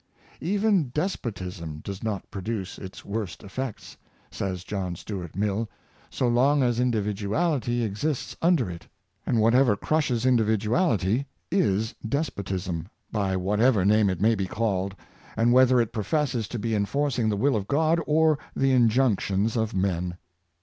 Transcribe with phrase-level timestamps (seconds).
[0.55, 3.97] ''Even despotism does not produce its worst effects"
[4.31, 5.69] says John Stuart Mill,
[6.09, 8.87] so long as individuality exists under it;
[9.27, 14.95] and whatever crushes individuality is despotism, by what ever name it may be called,
[15.37, 19.75] and whether it professes to be enforcing the will of God or the injunctions of
[19.75, 20.17] men."